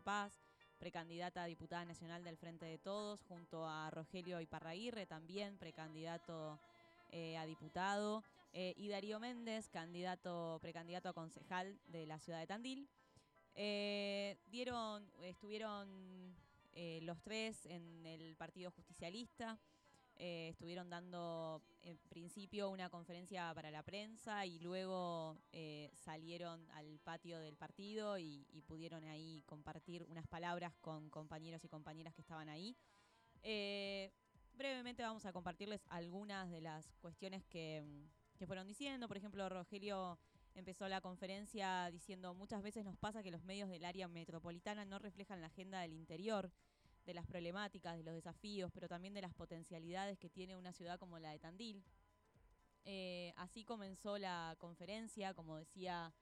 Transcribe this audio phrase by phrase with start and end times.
[0.00, 0.32] Paz,
[0.78, 6.58] precandidata a diputada nacional del Frente de Todos, junto a Rogelio Iparraguirre, también precandidato
[7.10, 12.46] eh, a diputado, eh, y Darío Méndez, candidato, precandidato a concejal de la ciudad de
[12.46, 12.88] Tandil.
[13.54, 16.34] Eh, dieron, estuvieron
[17.02, 19.58] los tres en el Partido Justicialista.
[20.24, 25.36] Estuvieron dando en principio una conferencia para la prensa y luego
[25.94, 31.68] salieron al patio del partido y, y, pudieron ahí compartir unas palabras con compañeros y
[31.68, 32.76] compañeras que estaban ahí.
[34.54, 37.82] Brevemente vamos a compartirles algunas de las cuestiones que,
[38.46, 39.06] fueron diciendo.
[39.08, 40.18] Por ejemplo, Rogelio
[40.54, 44.98] empezó la conferencia diciendo muchas veces nos pasa que los medios del área metropolitana no
[44.98, 46.50] reflejan la agenda del interior,
[47.06, 50.98] de las problemáticas, de los desafíos, pero también de las potencialidades que tiene una ciudad
[50.98, 51.82] como la de Tandil.
[52.84, 56.12] Eh, así comenzó la conferencia, como decía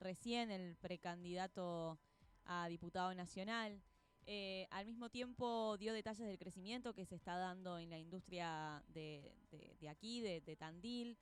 [0.00, 1.98] recién el precandidato
[2.44, 3.80] a diputado nacional.
[4.26, 8.82] Eh, al mismo tiempo dio detalles del crecimiento que se está dando en la industria
[8.88, 9.34] de,
[9.88, 11.16] aquí, de, Tandil,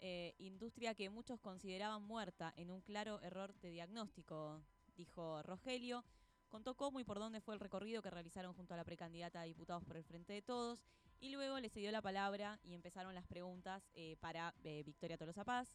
[0.00, 4.62] eh, industria que muchos consideraban muerta en un claro error de diagnóstico,
[4.96, 6.04] dijo Rogelio.
[6.52, 9.44] Contó cómo y por dónde fue el recorrido que realizaron junto a la precandidata a
[9.44, 10.84] diputados por el Frente de Todos
[11.18, 15.74] y luego le cedió la palabra y empezaron las preguntas eh, para Victoria Tolosa Paz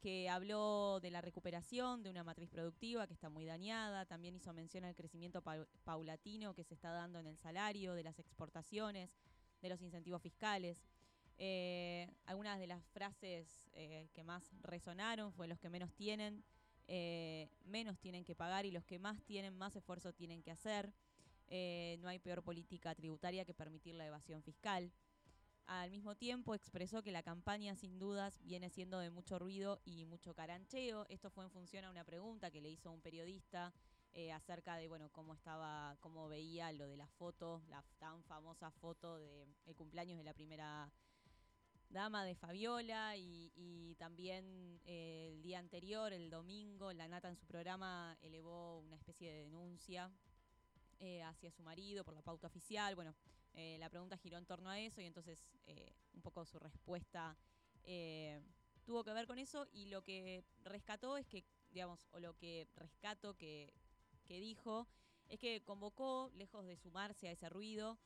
[0.00, 4.52] que habló de la recuperación de una matriz productiva que está muy dañada, también hizo
[4.52, 5.42] mención al crecimiento
[5.82, 9.10] paulatino que se está dando en el salario, de las exportaciones,
[9.60, 10.78] de los incentivos fiscales.
[11.36, 16.44] Eh, algunas de las frases eh, que más resonaron fue los que menos tienen,
[16.88, 20.92] eh, menos tienen que pagar y los que más tienen, más esfuerzo tienen que hacer.
[22.00, 24.92] no hay peor política tributaria que permitir la evasión fiscal.
[25.66, 30.04] Al mismo tiempo expresó que la campaña sin dudas viene siendo de mucho ruido y
[30.06, 31.06] mucho carancheo.
[31.08, 33.72] Esto fue en función a una pregunta que le hizo un periodista
[34.12, 38.70] eh, acerca de bueno cómo estaba, cómo veía lo de la foto, la tan famosa
[38.70, 40.92] foto de el cumpleaños de la primera
[41.92, 47.46] dama de Fabiola y, también eh, el día anterior, el domingo, la Nata en su
[47.46, 50.10] programa elevó una especie de denuncia
[50.98, 52.94] eh, hacia su marido por la pauta oficial.
[52.94, 53.14] Bueno,
[53.54, 57.36] eh, la pregunta giró en torno a eso y entonces eh, un poco su respuesta
[58.84, 62.68] tuvo que ver con eso y lo que rescató es que, digamos, o lo que
[62.76, 63.72] rescato que,
[64.24, 64.86] que dijo
[65.28, 67.98] es que convocó, lejos de sumarse a ese ruido,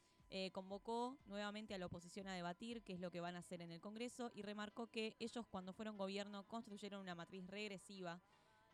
[0.53, 3.72] convocó nuevamente a la oposición a debatir qué es lo que van a hacer en
[3.72, 8.20] el Congreso y remarcó que ellos cuando fueron gobierno construyeron una matriz regresiva.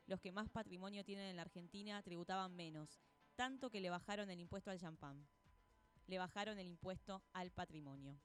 [0.06, 3.00] Los que más patrimonio tienen en la Argentina tributaban menos
[3.36, 5.26] tanto que le bajaron el impuesto al champán.
[6.06, 8.18] Le bajaron el impuesto al patrimonio.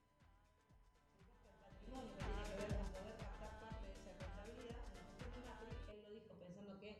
[5.87, 6.97] Él lo dijo pensando que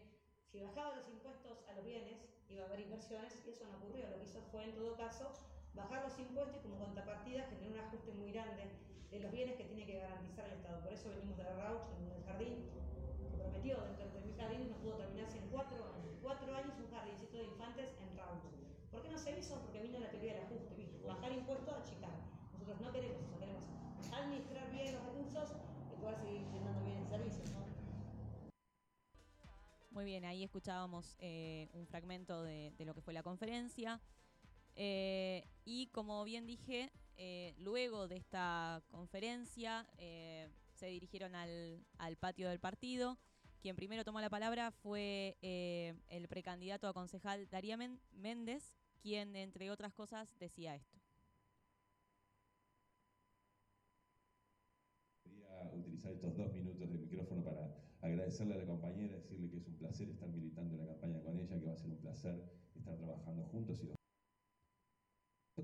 [0.51, 2.17] si bajaba los impuestos a los bienes
[2.49, 4.09] iba a haber inversiones y eso no ocurrió.
[4.09, 5.33] Lo que hizo fue en todo caso
[5.77, 8.65] bajar los impuestos y como contrapartida generar un ajuste muy grande
[9.11, 10.81] de los bienes que tiene que garantizar el Estado.
[10.81, 12.65] Por eso venimos de Rauch en el jardín
[13.37, 17.45] prometió dentro de mi jardín no pudo terminarse en cuatro, cuatro años un jardincito de
[17.45, 18.41] infantes en Raúl.
[18.91, 19.59] ¿Por qué no se hizo?
[19.61, 22.17] Porque vino la teoría del ajuste, bajar impuestos, achicar.
[22.53, 23.63] Nosotros no queremos eso, queremos
[24.11, 25.51] administrar bien los recursos
[25.93, 27.43] y poder seguir brindando bien el servicio.
[29.91, 33.99] Muy bien, ahí escuchábamos eh, un fragmento de, lo que fue la conferencia.
[34.79, 39.87] Eh, y como bien dije, eh, luego de esta conferencia
[40.77, 41.83] se dirigieron al,
[42.19, 43.17] patio del partido.
[43.59, 47.75] Quien primero tomó la palabra fue eh, el precandidato a concejal Daría
[48.13, 50.99] Méndez, quien, entre otras cosas, decía esto.
[55.23, 59.67] Quería utilizar estos dos minutos de micrófono para agradecerle a la compañera, decirle que es
[59.67, 62.43] un placer estar militando en la campaña con ella, que va a ser un placer
[62.75, 63.83] estar trabajando juntos.
[63.83, 63.96] Y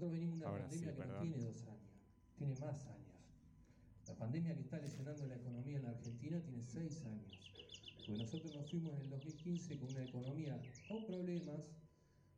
[0.03, 3.16] Nosotros venimos de una pandemia que no tiene dos años, tiene más años.
[4.06, 7.40] La pandemia que está lesionando la economía en la Argentina tiene seis años.
[7.96, 11.72] Porque nosotros nos fuimos en el 2015 con una economía con problemas,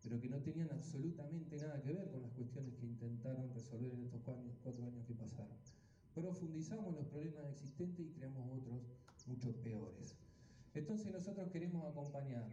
[0.04, 4.04] pero que no tenían absolutamente nada que ver con las cuestiones que intentaron resolver en
[4.04, 4.22] estos
[4.62, 5.58] cuatro años que pasaron.
[6.14, 8.84] Profundizamos los problemas existentes y creamos otros
[9.26, 10.16] mucho peores.
[10.76, 12.46] Entonces nosotros queremos acompañar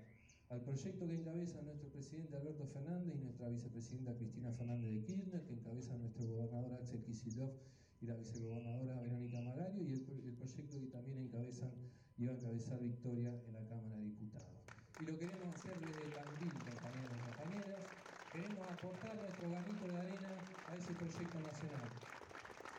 [0.52, 5.42] al proyecto que encabeza nuestro presidente Alberto Fernández y nuestra vicepresidenta Cristina Fernández de Kirchner,
[5.46, 7.54] que encabeza nuestro gobernador Axel Kicillof
[8.02, 10.02] y la vicegobernadora Verónica Magario y el,
[10.36, 11.72] proyecto que también encabezan
[12.18, 14.60] y va a encabezar Victoria en la Cámara de Diputados.
[15.00, 17.80] Y lo queremos hacer desde Tandil, compañeros y compañeras,
[18.30, 20.36] queremos aportar nuestro granito de arena
[20.68, 21.88] a ese proyecto nacional.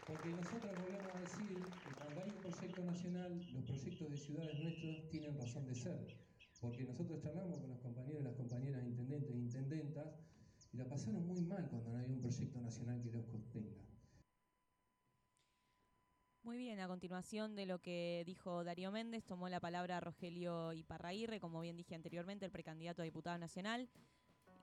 [0.05, 4.59] Porque nosotros volvemos a decir que cuando hay un proyecto nacional, los proyectos de ciudades
[4.59, 6.22] nuestros tienen razón de ser.
[6.63, 10.05] Porque nosotros charlamos con los compañeros y las compañeras intendentes e intendentes
[10.71, 13.83] Y la pasaron muy mal cuando no había un proyecto nacional que los contenga.
[16.41, 21.41] Muy bien, a continuación de lo que dijo Darío Méndez, tomó la palabra Rogelio Iparraguirre,
[21.41, 23.89] como bien dije anteriormente, el precandidato a diputado nacional,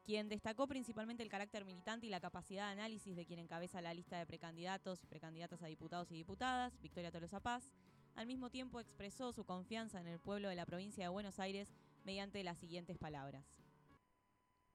[0.02, 3.92] quien destacó principalmente el carácter militante y la capacidad de análisis de quien encabeza la
[3.92, 7.74] lista de precandidatos y precandidatas a diputados y diputadas, Victoria Tolosa Paz.
[8.14, 11.72] Al mismo tiempo expresó su confianza en el pueblo de la provincia de Buenos Aires
[12.10, 13.44] mediante las siguientes palabras.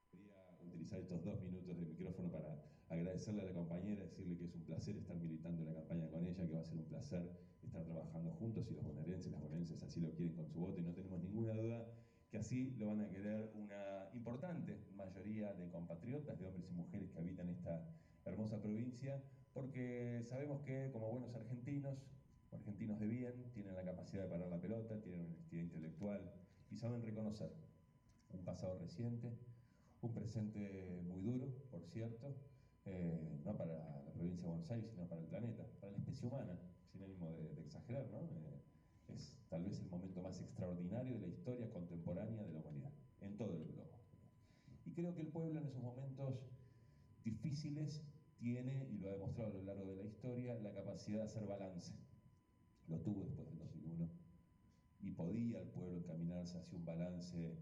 [0.09, 4.55] Quería utilizar estos dos minutos de micrófono para agradecerle a la compañera, decirle que es
[4.55, 7.29] un placer estar militando la campaña con ella, que va a ser un placer
[7.61, 10.83] estar trabajando juntos y los bonaerenses, las bonaerenses así lo quieren con su voto y
[10.83, 11.85] no tenemos ninguna duda
[12.31, 17.11] que así lo van a querer una importante mayoría de compatriotas, de hombres y mujeres
[17.11, 17.85] que habitan esta
[18.23, 19.21] hermosa provincia,
[19.53, 21.97] porque sabemos que como buenos argentinos,
[22.53, 26.44] argentinos de bien, tienen la capacidad de parar la pelota, tienen honestidad intelectual
[26.75, 27.49] y saben reconocer
[28.33, 29.31] un pasado reciente,
[30.01, 32.35] un presente muy duro, por cierto,
[32.83, 36.27] eh, no para la provincia de Buenos Aires, sino para el planeta, para la especie
[36.27, 36.59] humana,
[36.91, 38.19] sin ánimo de, exagerar, ¿no?
[38.23, 38.61] Eh,
[39.15, 43.37] es tal vez el momento más extraordinario de la historia contemporánea de la humanidad, en
[43.37, 43.97] todo el globo.
[44.85, 46.41] Y creo que el pueblo en esos momentos
[47.23, 48.03] difíciles
[48.37, 51.45] tiene, y lo ha demostrado a lo largo de la historia, la capacidad de hacer
[51.45, 51.93] balance.
[52.89, 54.25] Lo tuvo después del 2001
[55.05, 56.01] y podía el pueblo
[56.53, 57.57] hacia un balance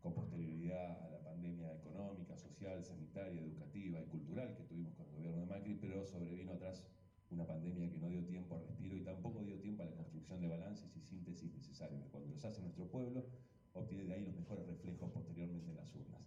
[0.00, 5.12] con posterioridad a la pandemia económica, social, sanitaria, educativa y cultural que tuvimos con el
[5.14, 6.84] gobierno de Macri, pero sobrevino atrás
[7.30, 10.40] una pandemia que no dio tiempo al respiro y tampoco dio tiempo a la construcción
[10.40, 12.06] de balances y síntesis necesarios.
[12.10, 13.26] Cuando los hace nuestro pueblo,
[13.72, 16.22] obtiene de ahí los mejores reflejos posteriormente en las urnas.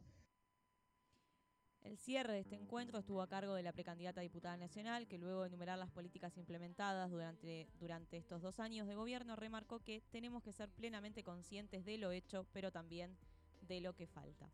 [1.82, 5.44] El cierre de este encuentro estuvo a cargo de la precandidata diputada nacional, que luego
[5.44, 10.42] de enumerar las políticas implementadas durante, durante estos dos años de gobierno, remarcó que tenemos
[10.42, 13.16] que ser plenamente conscientes de lo hecho, pero también
[13.62, 14.50] de lo que falta.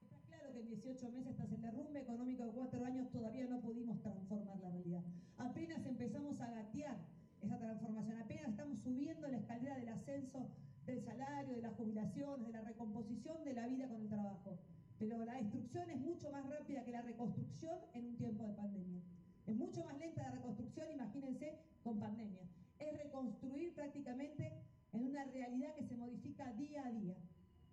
[0.00, 3.60] Está claro que en 18 meses tras el derrumbe económico de cuatro años todavía no
[3.60, 5.02] pudimos transformar la realidad.
[5.38, 6.98] Apenas empezamos a gatear
[7.42, 10.48] esa transformación, apenas estamos subiendo la escalera del ascenso
[10.88, 14.58] del salario, de las jubilaciones, de la recomposición de la vida con el trabajo.
[14.98, 19.02] Pero la destrucción es mucho más rápida que la reconstrucción en un tiempo de pandemia.
[19.46, 22.40] Es mucho más lenta la reconstrucción, imagínense, con pandemia.
[22.78, 24.50] Es reconstruir prácticamente
[24.92, 27.16] en una realidad que se modifica día a día.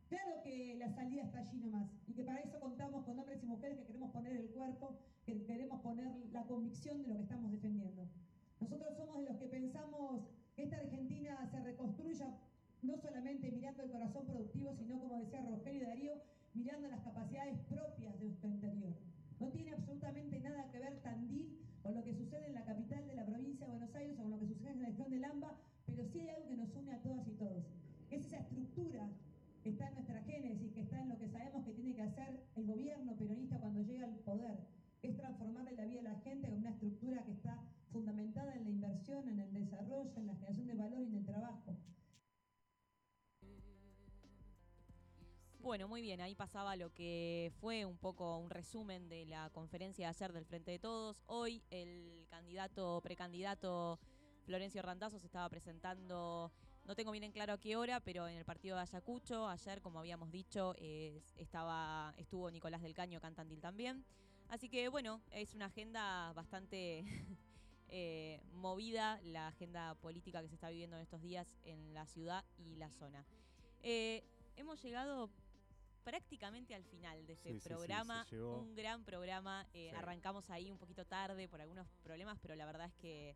[0.09, 3.45] Claro que la salida está allí nomás y que para eso contamos con hombres y
[3.47, 7.51] mujeres que queremos poner el cuerpo, que queremos poner la convicción de lo que estamos
[7.51, 8.07] defendiendo.
[8.59, 12.37] Nosotros somos de los que pensamos que esta Argentina se reconstruya
[12.85, 16.13] no solamente mirando el corazón productivo, sino como decía Rogelio Darío,
[16.53, 18.93] mirando las capacidades propias de nuestro interior.
[19.39, 23.15] No tiene absolutamente nada que ver Tandil con lo que sucede en la capital de
[23.15, 25.55] la provincia de Buenos Aires o con lo que sucede en la región del AMBA,
[25.85, 27.65] pero sí hay algo que nos une a todas y todos.
[28.09, 29.09] Es esa estructura
[29.63, 32.39] que está en nuestra génesis, que está en lo que sabemos que tiene que hacer
[32.55, 34.59] el gobierno peronista cuando llega al poder,
[35.01, 37.59] es transformarle la vida de la gente con una estructura que está
[37.91, 41.25] fundamentada en la inversión, en el desarrollo, en la generación de valor y en el
[41.25, 41.75] trabajo.
[45.59, 50.05] Bueno, muy bien, ahí pasaba lo que fue un poco un resumen de la conferencia
[50.05, 51.23] de ayer del Frente de Todos.
[51.25, 53.99] Hoy el candidato, precandidato
[54.45, 56.51] Florencio Randazzo se estaba presentando,
[56.85, 59.81] no tengo bien en claro a qué hora, pero en el partido de Ayacucho, ayer,
[59.81, 64.05] como habíamos dicho, estaba, estuvo Nicolás del Caño Cantandil también.
[64.49, 67.03] Así que bueno, es una agenda bastante
[67.97, 72.43] eh, movida, la agenda política que se está viviendo en estos días en la ciudad
[72.57, 73.25] y la zona.
[73.83, 74.21] Eh,
[74.57, 75.29] hemos llegado
[76.03, 78.27] prácticamente al final de este programa.
[78.33, 79.65] un gran programa.
[79.73, 83.33] Eh, arrancamos ahí un poquito tarde por algunos problemas, pero la verdad es que